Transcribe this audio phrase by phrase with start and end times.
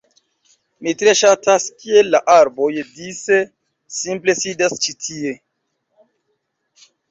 [0.85, 3.39] Mi tre ŝatas kiel la arboj dise
[3.99, 5.37] simple sidas ĉi tie